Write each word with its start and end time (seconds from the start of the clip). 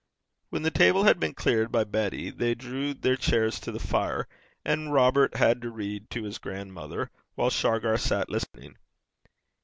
When 0.49 0.63
the 0.63 0.71
table 0.71 1.03
had 1.03 1.19
been 1.19 1.35
cleared 1.35 1.71
by 1.71 1.83
Betty, 1.83 2.31
they 2.31 2.55
drew 2.55 2.95
their 2.95 3.15
chairs 3.15 3.59
to 3.59 3.71
the 3.71 3.77
fire, 3.77 4.27
and 4.65 4.91
Robert 4.91 5.35
had 5.35 5.61
to 5.61 5.69
read 5.69 6.09
to 6.09 6.23
his 6.23 6.39
grandmother, 6.39 7.11
while 7.35 7.51
Shargar 7.51 7.99
sat 7.99 8.27
listening. 8.27 8.77